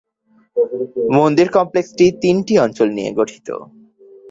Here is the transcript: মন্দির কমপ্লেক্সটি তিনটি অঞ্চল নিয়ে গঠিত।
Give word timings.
মন্দির 1.17 1.47
কমপ্লেক্সটি 1.57 2.05
তিনটি 2.21 2.53
অঞ্চল 2.57 2.87
নিয়ে 2.97 3.11
গঠিত। 3.19 3.47